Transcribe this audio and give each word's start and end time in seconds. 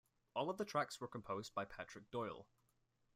All 0.33 0.49
of 0.49 0.57
the 0.57 0.65
tracks 0.65 0.99
were 0.99 1.07
composed 1.07 1.53
by 1.53 1.63
Patrick 1.65 2.09
Doyle. 2.09 2.47